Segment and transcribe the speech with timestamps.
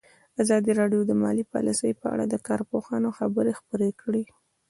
[0.43, 4.23] ازادي راډیو د مالي پالیسي په اړه د کارپوهانو خبرې خپرې کړي.